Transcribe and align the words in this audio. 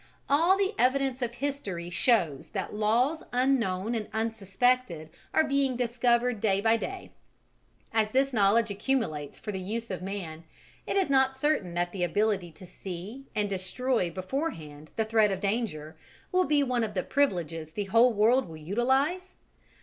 All 0.27 0.57
the 0.57 0.73
evidence 0.79 1.21
of 1.21 1.35
history 1.35 1.91
shows 1.91 2.47
that 2.53 2.73
laws 2.73 3.21
unknown 3.31 3.93
and 3.93 4.07
unsuspected 4.13 5.11
are 5.31 5.43
being 5.47 5.75
discovered 5.75 6.41
day 6.41 6.59
by 6.59 6.75
day: 6.75 7.11
as 7.93 8.09
this 8.09 8.33
knowledge 8.33 8.71
accumulates 8.71 9.37
for 9.37 9.51
the 9.51 9.59
use 9.59 9.91
of 9.91 10.01
man, 10.01 10.43
is 10.87 11.05
it 11.05 11.11
not 11.11 11.37
certain 11.37 11.75
that 11.75 11.91
the 11.91 12.03
ability 12.03 12.51
to 12.51 12.65
see 12.65 13.27
and 13.35 13.47
destroy 13.47 14.09
beforehand 14.09 14.89
the 14.95 15.05
threat 15.05 15.29
of 15.29 15.39
danger 15.39 15.95
will 16.31 16.45
be 16.45 16.63
one 16.63 16.83
of 16.83 16.95
the 16.95 17.03
privileges 17.03 17.73
the 17.73 17.85
whole 17.85 18.11
world 18.11 18.49
will 18.49 18.57
utilize? 18.57 19.35